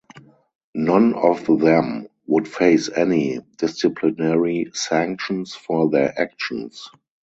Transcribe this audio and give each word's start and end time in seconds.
None 0.73 1.13
of 1.13 1.45
them 1.45 2.07
would 2.25 2.47
face 2.47 2.89
any 2.89 3.41
disciplinary 3.57 4.71
sanctions 4.73 5.53
for 5.53 5.91
their 5.91 6.19
actions. 6.19 6.89